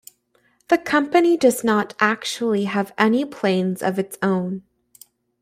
[0.69, 4.63] The company does not actually have any planes of its own.